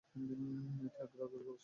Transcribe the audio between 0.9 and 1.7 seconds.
আগ্রা দুর্গে অবস্থিত।